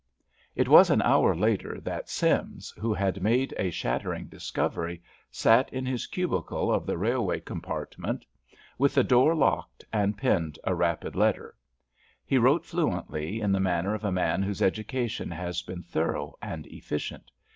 [0.55, 5.85] It was an hour later that Sims, who had made a shattering discovery, sat in
[5.85, 8.25] his cubicle of the railway compartment,
[8.79, 11.55] with the door locked, and penned a rapid letter.
[12.25, 16.65] He wrote fluently, in the manner of a man whose education has been thorough and
[16.65, 17.29] efficient.